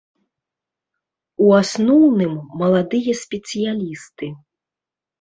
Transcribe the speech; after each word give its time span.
У 1.43 1.51
асноўным, 1.61 2.33
маладыя 2.65 3.13
спецыялісты. 3.23 4.35